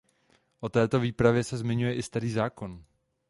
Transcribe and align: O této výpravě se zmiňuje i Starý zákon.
O 0.59 0.69
této 0.69 0.99
výpravě 0.99 1.43
se 1.43 1.57
zmiňuje 1.57 1.93
i 1.95 2.03
Starý 2.03 2.31
zákon. 2.31 2.83